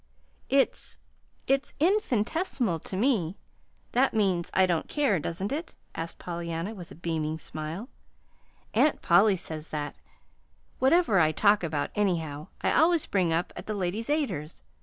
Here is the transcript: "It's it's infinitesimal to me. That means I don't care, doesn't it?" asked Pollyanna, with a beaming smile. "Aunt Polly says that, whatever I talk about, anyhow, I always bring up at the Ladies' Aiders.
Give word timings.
"It's 0.49 0.97
it's 1.45 1.75
infinitesimal 1.79 2.79
to 2.79 2.97
me. 2.97 3.37
That 3.91 4.15
means 4.15 4.49
I 4.51 4.65
don't 4.65 4.87
care, 4.87 5.19
doesn't 5.19 5.51
it?" 5.51 5.75
asked 5.93 6.17
Pollyanna, 6.17 6.73
with 6.73 6.89
a 6.89 6.95
beaming 6.95 7.37
smile. 7.37 7.87
"Aunt 8.73 9.03
Polly 9.03 9.35
says 9.37 9.69
that, 9.69 9.95
whatever 10.79 11.19
I 11.19 11.31
talk 11.31 11.63
about, 11.63 11.91
anyhow, 11.93 12.47
I 12.61 12.71
always 12.71 13.05
bring 13.05 13.31
up 13.31 13.53
at 13.55 13.67
the 13.67 13.75
Ladies' 13.75 14.09
Aiders. 14.09 14.63